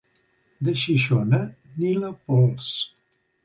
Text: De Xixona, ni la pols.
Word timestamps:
De 0.67 0.73
Xixona, 0.83 1.43
ni 1.77 1.95
la 2.01 2.13
pols. 2.25 2.75